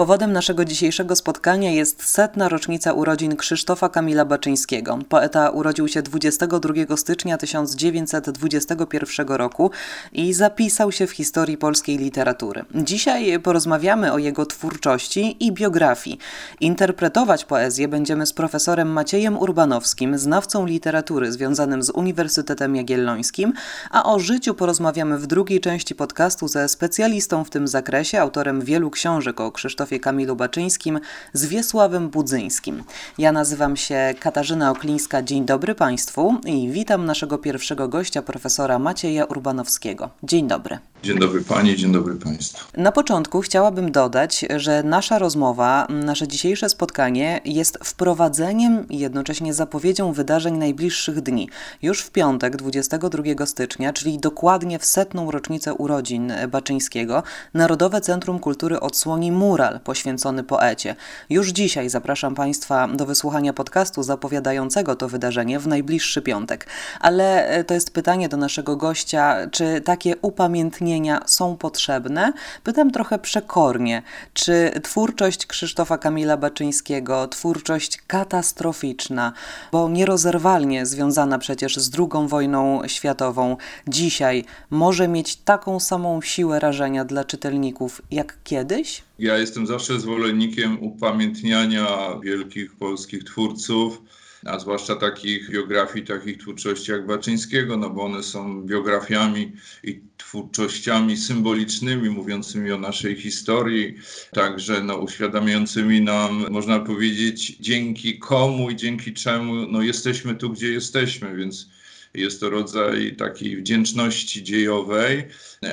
[0.00, 4.98] Powodem naszego dzisiejszego spotkania jest setna rocznica urodzin Krzysztofa Kamila Baczyńskiego.
[5.08, 9.70] Poeta urodził się 22 stycznia 1921 roku
[10.12, 12.64] i zapisał się w historii polskiej literatury.
[12.74, 16.18] Dzisiaj porozmawiamy o jego twórczości i biografii.
[16.60, 23.52] Interpretować poezję będziemy z profesorem Maciejem Urbanowskim, znawcą literatury związanym z Uniwersytetem Jagiellońskim,
[23.90, 28.90] a o życiu porozmawiamy w drugiej części podcastu ze specjalistą w tym zakresie, autorem wielu
[28.90, 31.00] książek o Krzysztofie Krzysztofie Kamilu Baczyńskim
[31.32, 32.84] z Wiesławem Budzyńskim.
[33.18, 35.22] Ja nazywam się Katarzyna Oklińska.
[35.22, 40.10] Dzień dobry Państwu i witam naszego pierwszego gościa, profesora Macieja Urbanowskiego.
[40.22, 40.78] Dzień dobry.
[41.02, 42.66] Dzień dobry Pani, dzień dobry Państwu.
[42.76, 50.12] Na początku chciałabym dodać, że nasza rozmowa, nasze dzisiejsze spotkanie jest wprowadzeniem i jednocześnie zapowiedzią
[50.12, 51.48] wydarzeń najbliższych dni.
[51.82, 57.22] Już w piątek, 22 stycznia, czyli dokładnie w setną rocznicę urodzin Baczyńskiego,
[57.54, 60.96] Narodowe Centrum Kultury odsłoni mural poświęcony poecie.
[61.30, 66.66] Już dzisiaj zapraszam Państwa do wysłuchania podcastu zapowiadającego to wydarzenie w najbliższy piątek.
[67.00, 72.32] Ale e, to jest pytanie do naszego gościa, czy takie upamiętnienie są potrzebne?
[72.64, 74.02] Pytam trochę przekornie,
[74.34, 79.32] czy twórczość Krzysztofa Kamila Baczyńskiego, twórczość katastroficzna,
[79.72, 83.56] bo nierozerwalnie związana przecież z II wojną światową,
[83.88, 89.02] dzisiaj może mieć taką samą siłę rażenia dla czytelników jak kiedyś?
[89.20, 94.02] Ja jestem zawsze zwolennikiem upamiętniania wielkich polskich twórców
[94.44, 99.52] a zwłaszcza takich biografii, takich twórczości jak Baczyńskiego, no bo one są biografiami
[99.84, 103.96] i twórczościami symbolicznymi, mówiącymi o naszej historii,
[104.32, 110.72] także no, uświadamiającymi nam, można powiedzieć, dzięki komu i dzięki czemu no, jesteśmy tu, gdzie
[110.72, 111.68] jesteśmy, więc
[112.14, 115.24] jest to rodzaj takiej wdzięczności dziejowej,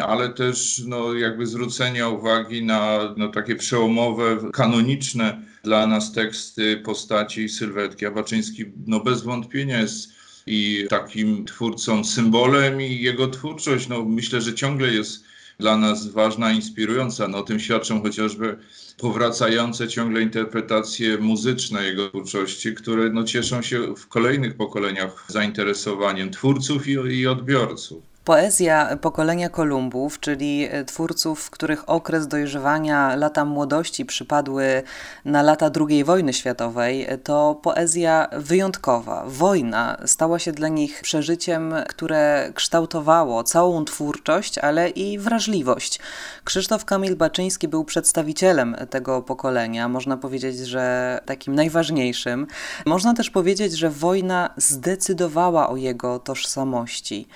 [0.08, 7.50] ale też no, jakby zwrócenia uwagi na no, takie przełomowe, kanoniczne dla nas teksty postaci
[7.50, 8.06] sylwetki.
[8.06, 10.18] A Baczyński no, bez wątpienia jest
[10.48, 15.27] i takim twórcą, symbolem i jego twórczość, no, myślę, że ciągle jest
[15.60, 17.28] dla nas ważna, inspirująca.
[17.28, 18.58] No, o tym świadczą chociażby
[18.98, 26.88] powracające ciągle interpretacje muzyczne jego twórczości, które no, cieszą się w kolejnych pokoleniach zainteresowaniem twórców
[26.88, 28.17] i, i odbiorców.
[28.28, 34.84] Poezja pokolenia Kolumbów, czyli e, twórców, których okres dojrzewania, lata młodości przypadły
[35.26, 39.24] na lata II wojny światowej, e, to poezja wyjątkowa.
[39.28, 46.00] Wojna stała się dla nich przeżyciem, które kształtowało całą twórczość, ale i wrażliwość.
[46.44, 52.48] Krzysztof Kamil Baczyński był przedstawicielem tego pokolenia, można powiedzieć, że takim najważniejszym.
[52.86, 57.28] Można też powiedzieć, że wojna zdecydowała o jego tożsamości.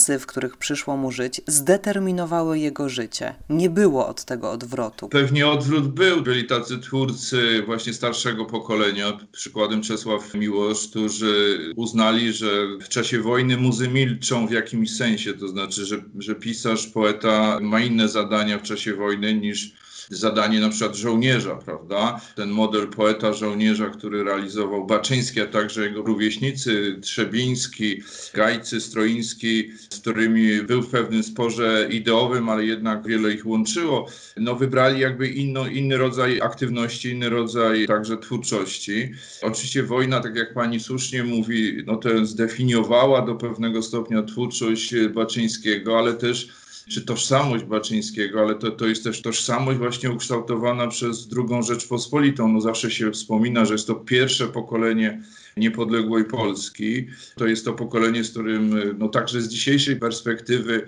[0.00, 3.34] Czasy, w których przyszło mu żyć, zdeterminowały jego życie.
[3.50, 5.08] Nie było od tego odwrotu.
[5.08, 6.22] Pewnie odwrót był.
[6.22, 13.56] Byli tacy twórcy właśnie starszego pokolenia, przykładem Czesław Miłosz, którzy uznali, że w czasie wojny
[13.56, 18.62] muzy milczą w jakimś sensie, to znaczy, że, że pisarz, poeta ma inne zadania w
[18.62, 19.72] czasie wojny niż
[20.10, 22.20] zadanie na przykład żołnierza, prawda?
[22.36, 28.02] Ten model poeta żołnierza, który realizował Baczyński, a także jego rówieśnicy Trzebiński,
[28.34, 34.06] Gajcy, Stroiński, z którymi był w pewnym sporze ideowym, ale jednak wiele ich łączyło,
[34.36, 39.10] no wybrali jakby inno, inny rodzaj aktywności, inny rodzaj także twórczości.
[39.42, 45.98] Oczywiście wojna, tak jak pani słusznie mówi, no to zdefiniowała do pewnego stopnia twórczość Baczyńskiego,
[45.98, 46.59] ale też
[46.90, 52.48] czy tożsamość Baczyńskiego, ale to, to jest też tożsamość właśnie ukształtowana przez drugą Rzeczpospolitą.
[52.48, 55.22] No zawsze się wspomina, że jest to pierwsze pokolenie
[55.56, 57.06] niepodległej Polski.
[57.36, 60.86] To jest to pokolenie, z którym no także z dzisiejszej perspektywy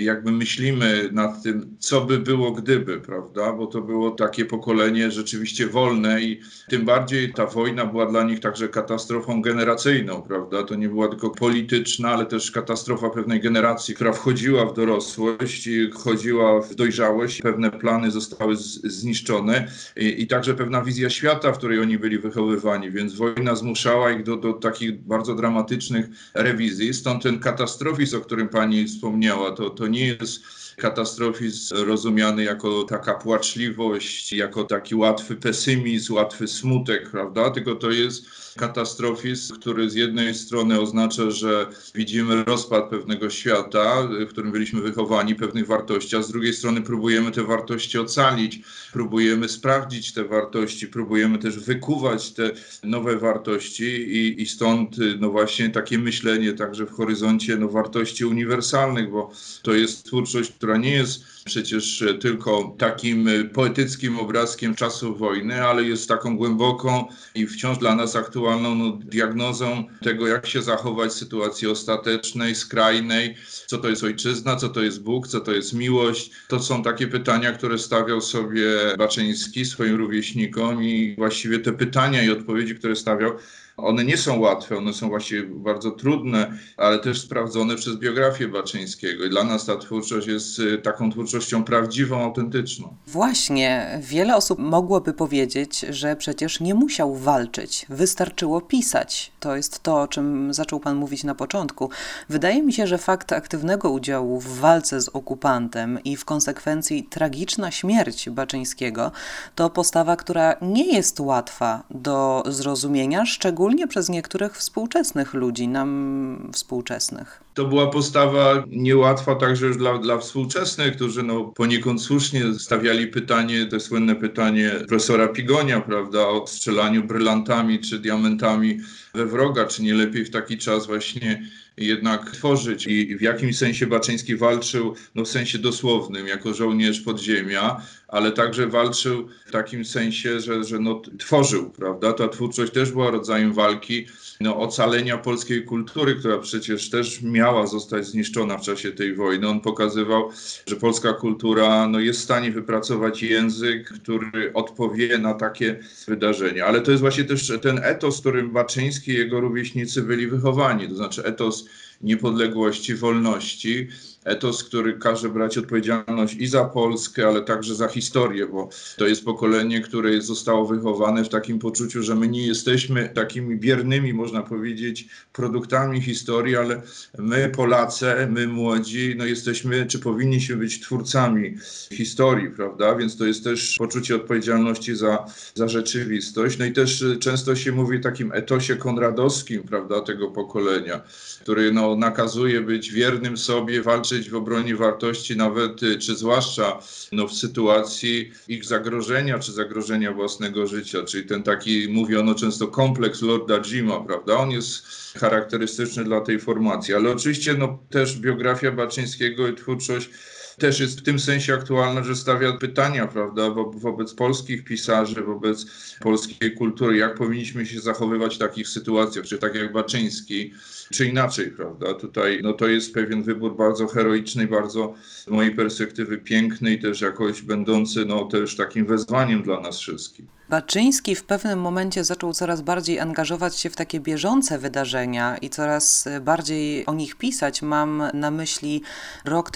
[0.00, 3.52] jakby myślimy nad tym, co by było gdyby, prawda?
[3.52, 8.40] Bo to było takie pokolenie rzeczywiście wolne i tym bardziej ta wojna była dla nich
[8.40, 10.62] także katastrofą generacyjną, prawda?
[10.62, 15.90] To nie była tylko polityczna, ale też katastrofa pewnej generacji, która wchodziła w dorosłość i
[15.90, 17.42] wchodziła w dojrzałość.
[17.42, 22.90] Pewne plany zostały zniszczone i, i także pewna wizja świata, w której oni byli wychowywani,
[22.90, 26.94] więc wojna zmuszała zmuszała ich do, do takich bardzo dramatycznych rewizji.
[26.94, 33.14] Stąd ten katastrofizm, o którym pani wspomniała, to, to nie jest katastrofizm rozumiany jako taka
[33.14, 37.50] płaczliwość, jako taki łatwy pesymizm, łatwy smutek, prawda?
[37.50, 38.24] Tylko to jest
[38.58, 45.34] katastrofizm, który z jednej strony oznacza, że widzimy rozpad pewnego świata, w którym byliśmy wychowani,
[45.34, 48.60] pewnych wartości, a z drugiej strony próbujemy te wartości ocalić,
[48.92, 52.50] próbujemy sprawdzić te wartości, próbujemy też wykuwać te
[52.84, 59.10] nowe wartości i, i stąd no właśnie takie myślenie także w horyzoncie no, wartości uniwersalnych,
[59.10, 59.30] bo
[59.62, 66.08] to jest twórczość, która nie jest przecież tylko takim poetyckim obrazkiem czasów wojny, ale jest
[66.08, 71.68] taką głęboką i wciąż dla nas aktualną no, diagnozą tego, jak się zachować w sytuacji
[71.68, 73.34] ostatecznej, skrajnej,
[73.66, 76.30] co to jest ojczyzna, co to jest Bóg, co to jest miłość.
[76.48, 78.66] To są takie pytania, które stawiał sobie
[78.98, 83.32] Baczyński swoim rówieśnikom i właściwie te pytania i odpowiedzi, które stawiał,
[83.78, 89.24] one nie są łatwe, one są właściwie bardzo trudne, ale też sprawdzone przez biografię Baczyńskiego.
[89.24, 92.96] I dla nas ta twórczość jest y, taką twórczością prawdziwą, autentyczną.
[93.06, 99.32] Właśnie, wiele osób mogłoby powiedzieć, że przecież nie musiał walczyć, wystarczyło pisać.
[99.40, 101.90] To jest to, o czym zaczął Pan mówić na początku.
[102.28, 107.70] Wydaje mi się, że fakt aktywnego udziału w walce z okupantem i w konsekwencji tragiczna
[107.70, 109.12] śmierć Baczyńskiego
[109.54, 116.50] to postawa, która nie jest łatwa do zrozumienia, szczególnie szczególnie przez niektórych współczesnych ludzi, nam
[116.52, 117.40] współczesnych.
[117.58, 123.66] To była postawa niełatwa także już dla, dla współczesnych, którzy no poniekąd słusznie stawiali pytanie,
[123.66, 128.80] to słynne pytanie profesora Pigonia, prawda, o strzelaniu brylantami czy diamentami
[129.14, 131.42] we wroga, czy nie lepiej w taki czas właśnie
[131.76, 132.86] jednak tworzyć.
[132.86, 138.66] I w jakimś sensie Baczyński walczył, no w sensie dosłownym, jako żołnierz podziemia, ale także
[138.66, 142.12] walczył w takim sensie, że, że no, tworzył, prawda?
[142.12, 144.06] Ta twórczość też była rodzajem walki
[144.40, 149.48] no, ocalenia polskiej kultury, która przecież też miała zostać zniszczona w czasie tej wojny.
[149.48, 150.30] On pokazywał,
[150.66, 155.78] że polska kultura no, jest w stanie wypracować język, który odpowie na takie
[156.08, 156.66] wydarzenia.
[156.66, 160.94] Ale to jest właśnie też ten etos, którym Baczyński i jego rówieśnicy byli wychowani, to
[160.94, 161.64] znaczy etos
[162.00, 163.88] niepodległości, wolności,
[164.24, 169.24] etos, który każe brać odpowiedzialność i za Polskę, ale także za historię, bo to jest
[169.24, 175.08] pokolenie, które zostało wychowane w takim poczuciu, że my nie jesteśmy takimi biernymi, można powiedzieć,
[175.32, 176.82] produktami historii, ale
[177.18, 181.56] my, Polacy, my młodzi, no jesteśmy, czy powinniśmy być twórcami
[181.92, 182.94] historii, prawda?
[182.94, 186.58] Więc to jest też poczucie odpowiedzialności za, za rzeczywistość.
[186.58, 191.00] No i też często się mówi o takim etosie konradowskim, prawda, tego pokolenia,
[191.40, 196.78] który no, nakazuje być wiernym sobie, walczyć w obronie wartości, nawet y, czy zwłaszcza
[197.12, 201.04] no, w sytuacji ich zagrożenia, czy zagrożenia własnego życia.
[201.04, 204.36] Czyli ten taki, mówiono często, kompleks Lorda Jima, prawda?
[204.36, 204.86] On jest
[205.18, 206.94] charakterystyczny dla tej formacji.
[206.94, 210.10] Ale oczywiście no, też biografia Baczyńskiego i twórczość
[210.58, 215.66] też jest w tym sensie aktualna, że stawia pytania, prawda, wo wobec polskich pisarzy, wobec
[216.00, 220.52] polskiej kultury, jak powinniśmy się zachowywać w takich sytuacjach, czy tak jak Baczyński,
[220.90, 221.94] czy inaczej, prawda?
[221.94, 227.00] Tutaj no, to jest pewien wybór bardzo heroiczny, bardzo z mojej perspektywy piękny i też
[227.00, 230.38] jakoś będący no, też takim wezwaniem dla nas wszystkich.
[230.48, 236.08] Baczyński w pewnym momencie zaczął coraz bardziej angażować się w takie bieżące wydarzenia i coraz
[236.20, 237.62] bardziej o nich pisać.
[237.62, 238.82] Mam na myśli
[239.24, 239.50] rok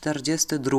[0.00, 0.78] 1942.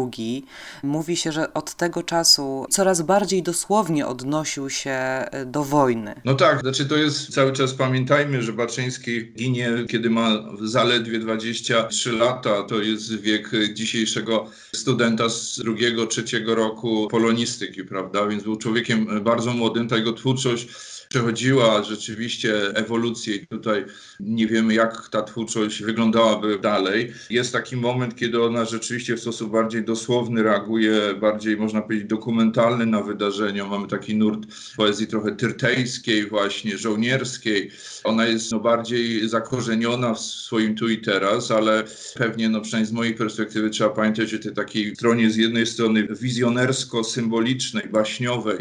[0.83, 4.99] Mówi się, że od tego czasu coraz bardziej dosłownie odnosił się
[5.45, 6.15] do wojny.
[6.25, 10.29] No tak, znaczy to jest cały czas pamiętajmy, że Baczyński ginie, kiedy ma
[10.61, 12.63] zaledwie 23 lata.
[12.63, 14.45] To jest wiek dzisiejszego
[14.75, 18.27] studenta z drugiego, trzeciego roku polonistyki, prawda?
[18.27, 20.67] Więc był człowiekiem bardzo młodym, ta jego twórczość
[21.09, 23.85] przechodziła rzeczywiście ewolucję i tutaj
[24.19, 27.13] nie wiemy, jak ta twórczość wyglądałaby dalej.
[27.29, 32.85] Jest taki moment, kiedy ona rzeczywiście w sposób bardziej dosłowny reaguje, bardziej można powiedzieć dokumentalny
[32.85, 33.65] na wydarzenia.
[33.65, 34.39] Mamy taki nurt
[34.77, 37.71] poezji trochę tyrtejskiej właśnie, żołnierskiej.
[38.03, 41.83] Ona jest no, bardziej zakorzeniona w swoim tu i teraz, ale
[42.15, 46.07] pewnie, no przynajmniej z mojej perspektywy trzeba pamiętać o tej takiej stronie z jednej strony
[46.07, 48.57] wizjonersko-symbolicznej, baśniowej,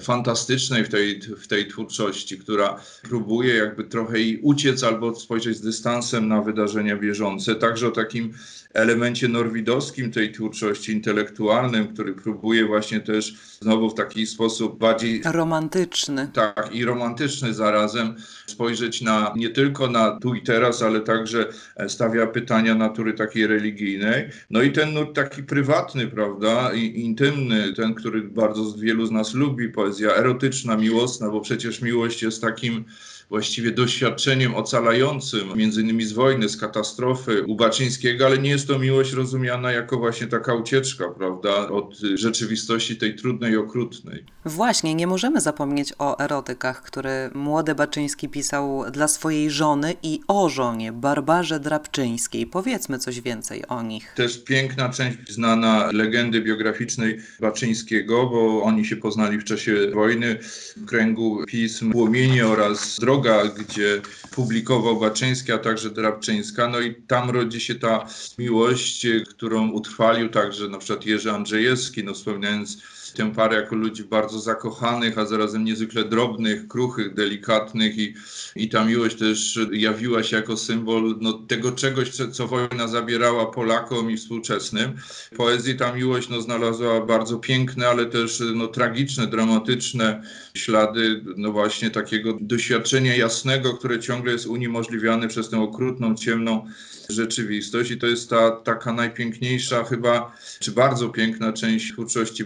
[0.00, 5.60] fantastycznej w tej, w tej twórczości, która próbuje jakby trochę i uciec albo spojrzeć z
[5.60, 7.54] dystansem na wydarzenia bieżące.
[7.54, 8.32] Także o takim
[8.74, 16.28] elemencie norwidowskim tej twórczości intelektualnym, który próbuje właśnie też znowu w taki sposób bardziej romantyczny.
[16.32, 18.14] Tak, i romantyczny zarazem
[18.46, 21.48] spojrzeć na nie tylko na tu i teraz, ale także
[21.88, 24.28] stawia pytania natury takiej religijnej.
[24.50, 29.34] No i ten nurt taki prywatny, prawda, i intymny, ten, który bardzo wielu z nas
[29.34, 32.84] lubi, poezja erotyczna, miłosna, bo przecież miłość jest takim
[33.28, 38.78] właściwie doświadczeniem ocalającym, między innymi z wojny, z katastrofy u Baczyńskiego, ale nie jest to
[38.78, 44.24] miłość rozumiana jako właśnie taka ucieczka, prawda, od rzeczywistości tej trudnej i okrutnej.
[44.44, 50.48] Właśnie, nie możemy zapomnieć o erotykach, które młody Baczyński pisał dla swojej żony i o
[50.48, 52.46] żonie, Barbarze Drabczyńskiej.
[52.46, 54.12] Powiedzmy coś więcej o nich.
[54.16, 60.38] Też piękna część znana legendy biograficznej Baczyńskiego, bo oni się poznali w czasie wojny
[60.76, 66.68] w kręgu pism Płomienie oraz Droga, gdzie publikował Baczyński, a także Drabczyńska.
[66.68, 68.06] No i tam rodzi się ta
[68.38, 72.78] miłość, którą utrwalił także na przykład Jerzy Andrzejewski, no wspominając
[73.14, 78.14] tę parę jako ludzi bardzo zakochanych, a zarazem niezwykle drobnych, kruchych, delikatnych i,
[78.56, 83.46] i ta miłość też jawiła się jako symbol no, tego czegoś, co, co wojna zabierała
[83.46, 84.96] Polakom i współczesnym.
[85.36, 90.22] Poezji ta miłość no, znalazła bardzo piękne, ale też no, tragiczne, dramatyczne
[90.54, 96.66] ślady no właśnie takiego doświadczenia jasnego, które ciągle jest uniemożliwiane przez tę okrutną, ciemną
[97.08, 102.44] rzeczywistość i to jest ta taka najpiękniejsza chyba, czy bardzo piękna część twórczości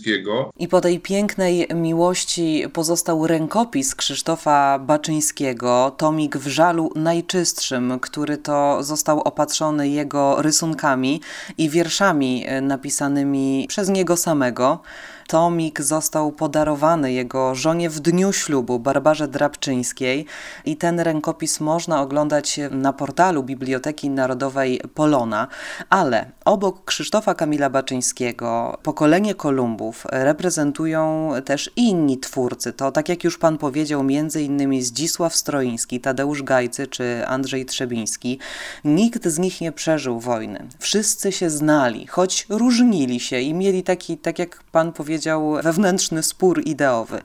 [0.00, 0.50] Baczyńskiego.
[0.58, 8.82] I po tej pięknej miłości pozostał rękopis Krzysztofa Baczyńskiego, tomik w żalu najczystszym, który to
[8.82, 11.20] został opatrzony jego rysunkami
[11.58, 14.82] i wierszami napisanymi przez niego samego
[15.30, 20.26] tomik został podarowany jego żonie w dniu ślubu, Barbarze Drabczyńskiej
[20.64, 25.48] i ten rękopis można oglądać na portalu Biblioteki Narodowej Polona,
[25.90, 32.72] ale obok Krzysztofa Kamila Baczyńskiego pokolenie Kolumbów reprezentują też inni twórcy.
[32.72, 38.38] To tak jak już pan powiedział, między innymi Zdzisław Stroiński, Tadeusz Gajcy czy Andrzej Trzebiński.
[38.84, 40.66] Nikt z nich nie przeżył wojny.
[40.78, 46.22] Wszyscy się znali, choć różnili się i mieli taki, tak jak pan powiedział, powiedział, wewnętrzny
[46.22, 47.20] spór ideowy.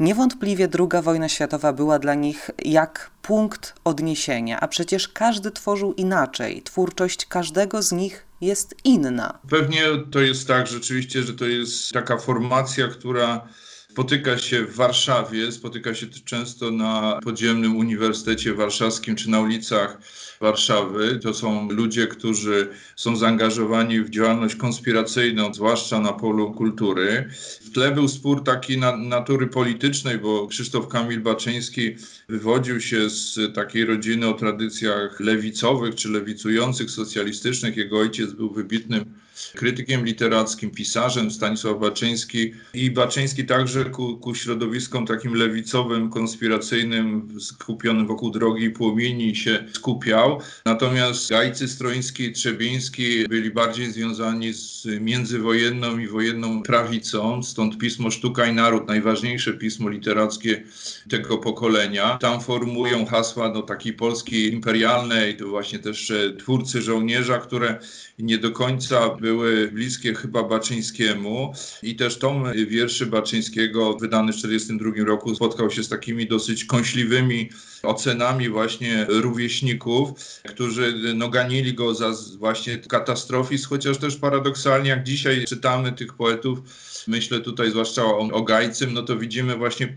[0.00, 6.62] Niewątpliwie II wojna światowa była dla nich jak punkt odniesienia, a przecież każdy tworzył inaczej.
[6.62, 9.38] Twórczość każdego z nich jest inna.
[9.50, 13.48] Pewnie to jest tak rzeczywiście, że to jest taka formacja, która
[13.94, 19.98] spotyka się w Warszawie, spotyka się często na podziemnym Uniwersytecie Warszawskim czy na ulicach
[20.40, 21.18] Warszawy.
[21.22, 27.28] To są ludzie, którzy są zaangażowani w działalność konspiracyjną, zwłaszcza na polu kultury.
[27.64, 31.96] W tle był spór taki na, natury politycznej, bo Krzysztof Kamil Baczyński
[32.28, 37.76] wywodził się z takiej rodziny o tradycjach lewicowych czy lewicujących, socjalistycznych.
[37.76, 39.23] Jego ojciec był wybitnym
[39.54, 48.06] krytykiem literackim, pisarzem, Stanisław Baczyński i Baczyński także ku, ku środowiskom takim lewicowym, konspiracyjnym, skupionym
[48.06, 50.40] wokół drogi i płomieni się skupiał.
[50.64, 58.10] Natomiast Gajcy, Stroński i Trzebiński byli bardziej związani z międzywojenną i wojenną prawicą, stąd pismo
[58.10, 60.62] Sztuka i Naród, najważniejsze pismo literackie
[61.10, 62.18] tego pokolenia.
[62.18, 67.78] Tam formują hasła no, takiej Polski imperialnej, to właśnie też twórcy żołnierza, które
[68.18, 71.52] nie do końca były bliskie chyba Baczyńskiemu.
[71.82, 77.50] I też tom wierszy Baczyńskiego wydany w 1942 roku spotkał się z takimi dosyć kąśliwymi
[77.86, 80.10] ocenami właśnie rówieśników,
[80.48, 86.58] którzy no, ganili go za właśnie katastrofizm, chociaż też paradoksalnie jak dzisiaj czytamy tych poetów,
[87.06, 89.96] myślę tutaj zwłaszcza o, o Gajcym, no to widzimy właśnie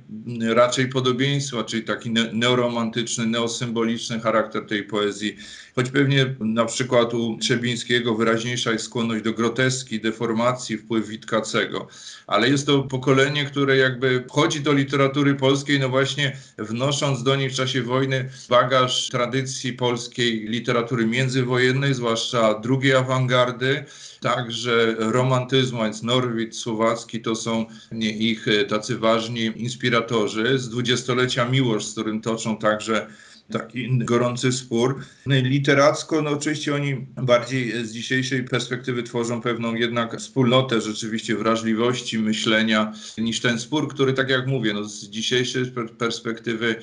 [0.50, 5.38] raczej podobieństwa, czyli taki ne neoromantyczny, neosymboliczny charakter tej poezji.
[5.76, 11.88] Choć pewnie na przykład u Trzebińskiego wyraźniejsza jest skłonność do groteski, deformacji, wpływ Witkacego.
[12.28, 17.50] Ale jest to pokolenie, które jakby wchodzi do literatury polskiej, no właśnie wnosząc do niej
[17.50, 23.86] w czasie wojny bagaż tradycji polskiej literatury międzywojennej, zwłaszcza drugiej awangardy,
[24.22, 30.60] także romantyzmu, więc Norwid, Słowacki to są nie ich e, tacy ważni inspiratorzy.
[30.60, 33.08] Z dwudziestolecia Miłosz, z którym toczą także
[33.52, 35.00] taki gorący spór.
[35.26, 42.94] Literacko, no oczywiście oni bardziej z dzisiejszej perspektywy tworzą pewną jednak wspólnotę rzeczywiście wrażliwości, myślenia,
[43.18, 45.64] niż ten spór, który tak jak mówię, no z dzisiejszej
[45.98, 46.76] perspektywy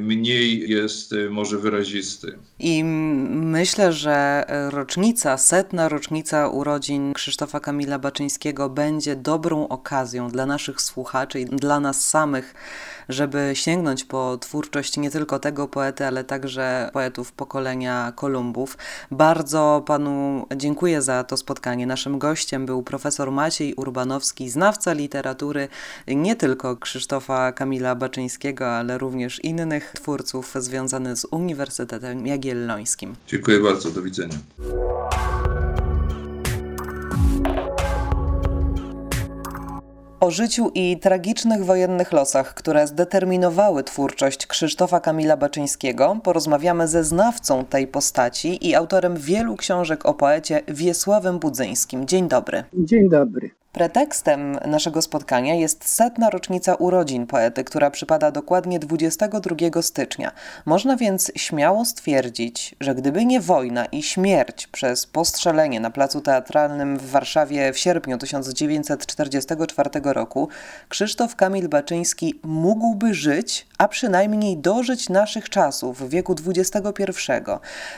[0.00, 2.38] mniej jest y, może wyrazisty.
[2.58, 10.80] I myślę, że rocznica, setna rocznica urodzin Krzysztofa Kamila Baczyńskiego będzie dobrą okazją dla naszych
[10.80, 12.54] słuchaczy i dla nas samych,
[13.08, 18.78] żeby sięgnąć po twórczość nie tylko tego poety, ale także poetów pokolenia Kolumbów.
[19.10, 21.86] Bardzo panu dziękuję za to spotkanie.
[21.86, 25.68] Naszym gościem był profesor Maciej Urbanowski, znawca literatury
[26.08, 33.14] nie tylko Krzysztofa Kamila Baczyńskiego, ale również innych twórców związanych z Uniwersytetem Jagiellońskim.
[33.26, 34.36] Dziękuję bardzo, do widzenia.
[40.22, 47.64] O życiu i tragicznych wojennych losach, które zdeterminowały twórczość Krzysztofa Kamila Baczyńskiego, porozmawiamy ze znawcą
[47.64, 52.06] tej postaci i autorem wielu książek o poecie Wiesławem Budzyńskim.
[52.06, 52.64] Dzień dobry.
[52.74, 53.50] Dzień dobry.
[53.72, 60.32] Pretekstem naszego spotkania jest setna rocznica urodzin poety, która przypada dokładnie 22 stycznia.
[60.64, 66.98] Można więc śmiało stwierdzić, że gdyby nie wojna i śmierć przez postrzelenie na placu teatralnym
[66.98, 70.48] w Warszawie w sierpniu 1944 roku,
[70.88, 77.32] Krzysztof Kamil Baczyński mógłby żyć, a przynajmniej dożyć naszych czasów w wieku XXI.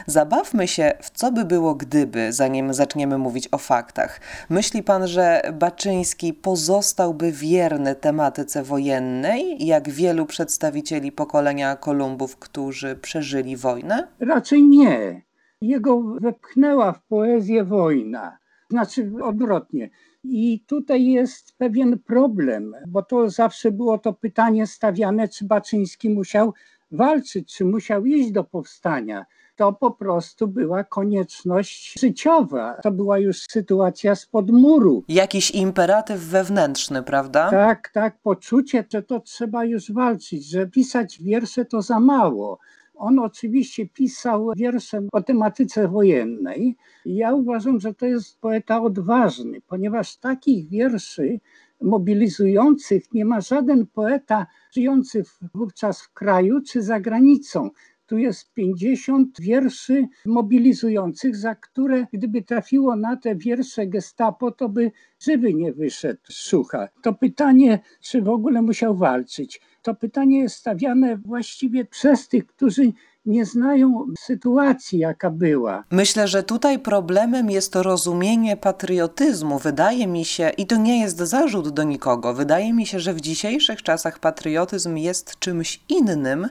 [0.07, 4.21] Zabawmy się w co by było gdyby, zanim zaczniemy mówić o faktach.
[4.49, 13.57] Myśli pan, że Baczyński pozostałby wierny tematyce wojennej, jak wielu przedstawicieli pokolenia Kolumbów, którzy przeżyli
[13.57, 14.09] wojnę?
[14.21, 15.23] Raczej nie.
[15.61, 18.39] Jego wepchnęła w poezję wojna.
[18.71, 19.91] Znaczy odwrotnie.
[20.25, 26.55] I tutaj jest pewien problem, bo to zawsze było to pytanie stawiane, czy Baczyński musiał
[26.91, 32.75] walczyć, czy musiał iść do powstania to po prostu była konieczność życiowa.
[32.83, 35.05] To była już sytuacja spod muru.
[35.09, 37.51] Jakiś imperatyw wewnętrzny, prawda?
[37.51, 42.59] Tak, tak, poczucie, że to trzeba już walczyć, że pisać wiersze to za mało.
[42.95, 46.77] On oczywiście pisał wiersze o tematyce wojennej.
[47.07, 51.41] Ja uważam, że to jest poeta odważny, ponieważ takich wierszy
[51.81, 57.71] mobilizujących nie ma żaden poeta żyjący wówczas w kraju czy za granicą.
[58.07, 64.91] Tu jest 50 wierszy mobilizujących, za które gdyby trafiło na te wiersze gestapo, to by
[65.21, 66.89] żywy nie wyszedł z szucha.
[67.03, 72.93] To pytanie, czy w ogóle musiał walczyć, to pytanie jest stawiane właściwie przez tych, którzy
[73.27, 75.85] nie znają sytuacji, jaka była.
[75.91, 79.59] Myślę, że tutaj problemem jest rozumienie patriotyzmu.
[79.59, 83.21] Wydaje mi się, i to nie jest zarzut do nikogo, wydaje mi się, że w
[83.21, 86.49] dzisiejszych czasach patriotyzm jest czymś innym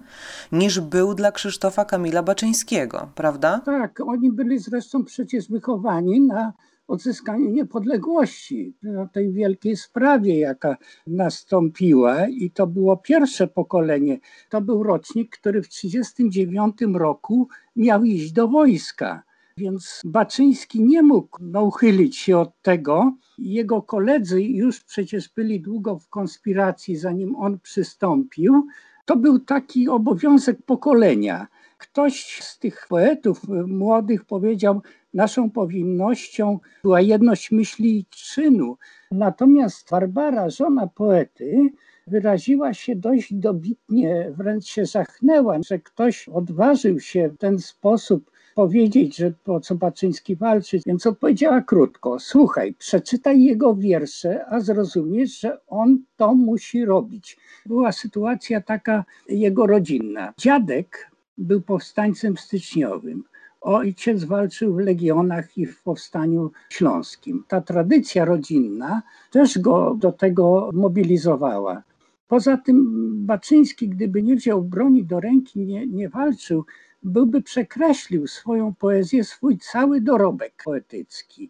[0.51, 3.61] niż był dla Krzysztofa Kamila Baczyńskiego, prawda?
[3.65, 6.53] Tak, oni byli zresztą przecież wychowani na
[6.87, 8.73] odzyskanie niepodległości,
[9.13, 14.19] tej wielkiej sprawie, jaka nastąpiła i to było pierwsze pokolenie.
[14.49, 19.23] To był rocznik, który w 1939 roku miał iść do wojska.
[19.57, 23.13] Więc Baczyński nie mógł uchylić się od tego.
[23.37, 28.67] Jego koledzy już przecież byli długo w konspiracji, zanim on przystąpił.
[29.05, 31.47] To był taki obowiązek pokolenia.
[31.77, 34.81] Ktoś z tych poetów młodych powiedział,
[35.13, 38.77] naszą powinnością była jedność myśli i czynu.
[39.11, 41.69] Natomiast Barbara, żona poety,
[42.07, 49.17] wyraziła się dość dobitnie, wręcz się zachnęła, że ktoś odważył się w ten sposób powiedzieć,
[49.17, 55.57] że po co Baczyński walczy, więc odpowiedziała krótko: Słuchaj, przeczytaj jego wiersze, a zrozumiesz, że
[55.67, 57.37] on to musi robić.
[57.65, 60.33] Była sytuacja taka jego rodzinna.
[60.37, 63.23] Dziadek był powstańcem styczniowym.
[63.63, 67.43] Ojciec walczył w legionach i w powstaniu śląskim.
[67.47, 71.83] Ta tradycja rodzinna też go do tego mobilizowała.
[72.27, 72.85] Poza tym
[73.25, 76.65] Baczyński, gdyby nie wziął broni do ręki, nie, nie walczył,
[77.03, 81.49] byłby przekreślił swoją poezję, swój cały dorobek poetycki.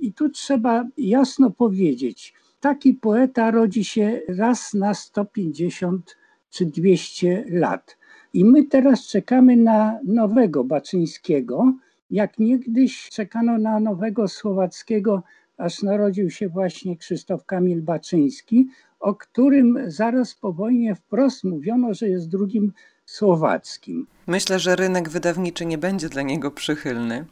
[0.00, 6.16] I tu trzeba jasno powiedzieć, taki poeta rodzi się raz na 150
[6.50, 7.96] czy 200 lat.
[8.34, 11.74] I my teraz czekamy na nowego Baczyńskiego,
[12.10, 15.22] jak niegdyś czekano na nowego Słowackiego,
[15.56, 18.68] aż narodził się właśnie Krzysztof Kamil Baczyński,
[19.00, 22.72] o którym zaraz po wojnie wprost mówiono, że jest drugim
[23.12, 24.06] słowackim.
[24.26, 27.24] Myślę, że rynek wydawniczy nie będzie dla niego przychylny.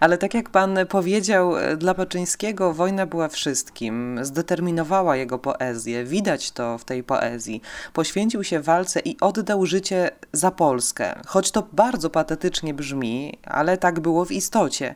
[0.00, 4.18] Ale tak jak pan powiedział, dla Baczyńskiego wojna była wszystkim.
[4.22, 6.04] Zdeterminowała jego poezję.
[6.04, 7.60] Widać to w tej poezji.
[7.92, 11.14] Poświęcił się walce i oddał życie za Polskę.
[11.26, 14.94] Choć to bardzo patetycznie brzmi, ale tak było w istocie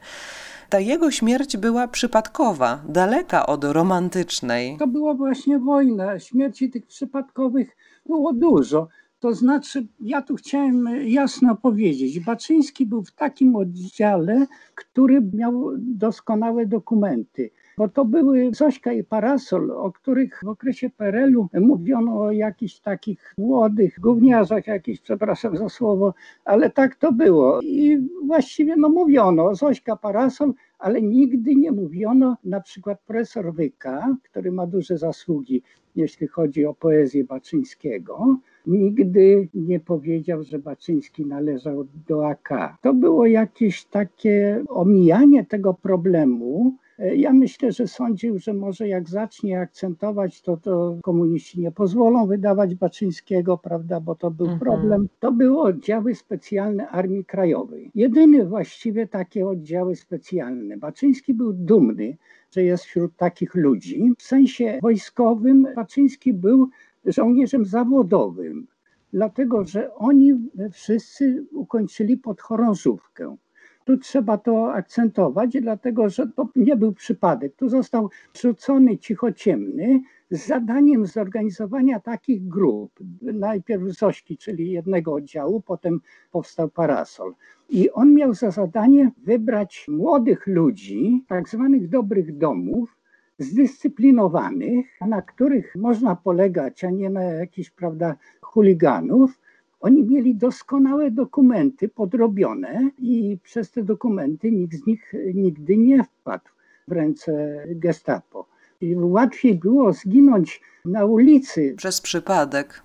[0.71, 4.77] ta jego śmierć była przypadkowa, daleka od romantycznej.
[4.79, 6.19] To była właśnie wojna.
[6.19, 7.77] Śmierci tych przypadkowych
[8.07, 8.89] było dużo.
[9.21, 16.67] To znaczy, ja tu chciałem jasno powiedzieć, Baczyński był w takim oddziale, który miał doskonałe
[16.67, 22.79] dokumenty bo to były Zośka i Parasol, o których w okresie PRL-u mówiono o jakichś
[22.79, 27.61] takich młodych gówniarzach, jakichś, przepraszam za słowo, ale tak to było.
[27.63, 34.53] I właściwie no mówiono Zośka Parasol, ale nigdy nie mówiono na przykład profesor Wyka, który
[34.53, 35.63] ma duże zasługi,
[35.97, 42.49] jeśli chodzi o poezję Baczyńskiego, nigdy nie powiedział, że Baczyński należał do AK.
[42.83, 46.75] To było jakieś takie omijanie tego problemu,
[47.15, 52.75] Ja myślę, że sądził, że może jak zacznie akcentować, to, to komuniści nie pozwolą wydawać
[52.75, 54.61] Baczyńskiego, prawda, bo to był mhm.
[54.61, 55.09] problem.
[55.21, 57.91] To były oddziały specjalne Armii Krajowej.
[57.95, 60.77] Jedyny właściwie takie oddziały specjalne.
[60.77, 62.17] Baczyński był dumny,
[62.51, 64.13] że jest wśród takich ludzi.
[64.19, 66.69] W sensie wojskowym Baczyński był
[67.05, 68.67] żołnierzem zawodowym,
[69.13, 73.37] dlatego że oni wszyscy ukończyli podchorążówkę.
[73.85, 77.57] Tu trzeba to akcentować, dlatego że to nie był przypadek.
[77.57, 78.11] Tu został
[78.41, 82.93] rzucony cichociemny z zadaniem zorganizowania takich grup.
[83.23, 87.35] Najpierw Zośki, czyli jednego oddziału, potem powstał Parasol.
[87.69, 93.00] I on miał za zadanie wybrać młodych ludzi, tak zwanych dobrych domów,
[93.41, 99.41] zdyscyplinowanych, na których można polegać, a nie na jakichś, prawda, chuliganów.
[99.81, 106.45] Oni mieli doskonałe dokumenty podrobione i przez te dokumenty nikt z nich nigdy nie wpadł
[106.89, 108.47] w ręce gestapo.
[108.81, 111.75] I łatwiej było zginąć na ulicy.
[111.77, 112.83] Przez przypadek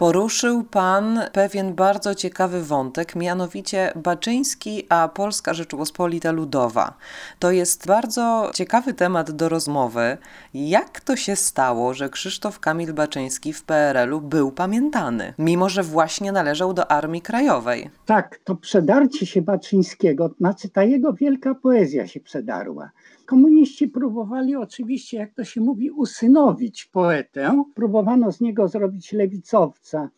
[0.00, 6.94] poruszył Pan pewien bardzo ciekawy wątek, mianowicie Baczyński a Polska Rzeczpospolita Ludowa.
[7.38, 10.18] To jest bardzo ciekawy temat do rozmowy.
[10.54, 16.32] Jak to się stało, że Krzysztof Kamil Baczyński w PRL-u był pamiętany, mimo że właśnie
[16.32, 17.90] należał do Armii Krajowej?
[18.06, 22.90] Tak, to przedarcie się Baczyńskiego, znaczy ta jego wielka poezja się przedarła.
[23.30, 27.64] Komuniści próbowali oczywiście, jak to się mówi, usynowić poetę.
[27.74, 30.10] Próbowano z niego zrobić lewicowca.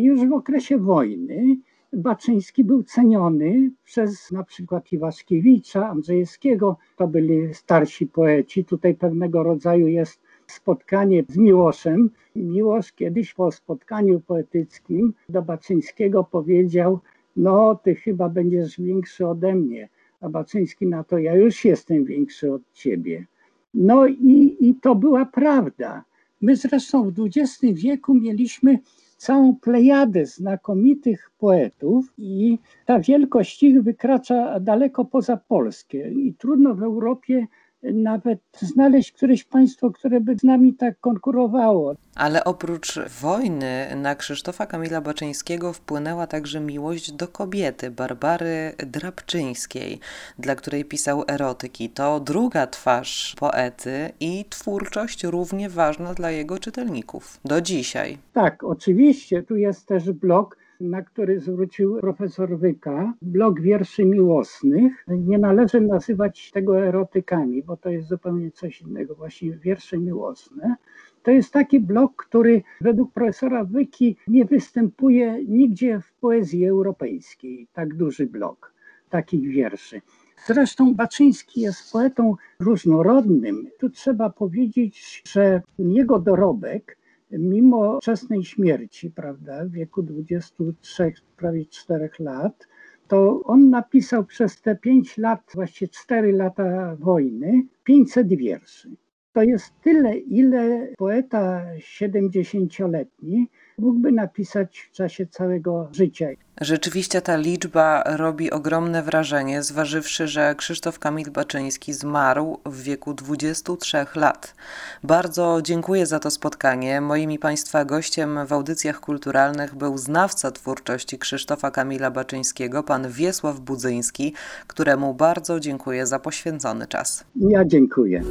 [0.00, 1.56] Już w okresie wojny
[1.92, 6.76] Baczyński był ceniony przez na przykład Iwaszkiewicza, Andrzejewskiego.
[6.96, 8.64] To byli starsi poeci.
[8.64, 12.10] Tutaj pewnego rodzaju jest spotkanie z Miłoszem.
[12.36, 17.00] Miłosz kiedyś po spotkaniu poetyckim do Baczyńskiego powiedział:
[17.36, 19.88] No, ty chyba będziesz większy ode mnie
[20.24, 23.26] a Baczyński na to, ja już jestem większy od ciebie.
[23.74, 26.04] No i, i to była prawda.
[26.40, 28.78] My zresztą w XX wieku mieliśmy
[29.16, 36.82] całą plejadę znakomitych poetów i ta wielkość ich wykracza daleko poza Polskę i trudno w
[36.82, 37.46] Europie
[37.92, 41.94] nawet znaleźć któreś państwo, które by z nami tak konkurowało.
[42.14, 50.00] Ale oprócz wojny na Krzysztofa Kamila Baczyńskiego wpłynęła także miłość do kobiety, Barbary Drabczyńskiej,
[50.38, 51.90] dla której pisał erotyki.
[51.90, 57.40] To druga twarz poety i twórczość równie ważna dla jego czytelników.
[57.44, 58.18] Do dzisiaj.
[58.32, 59.42] Tak, oczywiście.
[59.42, 65.04] Tu jest też blog na który zwrócił profesor Wyka, blok wierszy miłosnych.
[65.08, 70.76] Nie należy nazywać tego erotykami, bo to jest zupełnie coś innego, właśnie wiersze miłosne.
[71.22, 77.94] To jest taki blok, który według profesora Wyki nie występuje nigdzie w poezji europejskiej, tak
[77.94, 78.74] duży blok
[79.14, 80.00] takich wierszy.
[80.46, 83.68] Zresztą Baczyński jest poetą różnorodnym.
[83.78, 86.98] Tu trzeba powiedzieć, że jego dorobek
[87.30, 92.68] mimo wczesnej śmierci, prawda, w wieku 23, prawie 4 lat,
[93.08, 98.96] to on napisał przez te 5 lat, właściwie 4 lata wojny, 500 wierszy.
[99.32, 106.26] To jest tyle, ile poeta 70-letni mógłby napisać w czasie całego życia.
[106.60, 114.06] Rzeczywiście ta liczba robi ogromne wrażenie, zważywszy, że Krzysztof Kamil Baczyński zmarł w wieku 23
[114.14, 114.54] lat.
[115.02, 117.00] Bardzo dziękuję za to spotkanie.
[117.00, 123.60] Moim i Państwa gościem w audycjach kulturalnych był znawca twórczości Krzysztofa Kamila Baczyńskiego, pan Wiesław
[123.60, 124.34] Budzyński,
[124.66, 127.24] któremu bardzo dziękuję za poświęcony czas.
[127.36, 128.22] Ja dziękuję.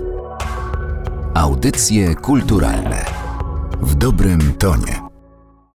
[1.35, 3.05] Audycje kulturalne
[3.81, 5.12] w dobrym tonie.